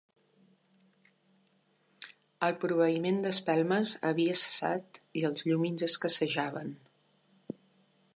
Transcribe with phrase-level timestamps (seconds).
[2.47, 6.73] El proveïment d'espelmes havia cessat i els llumins escassejaven.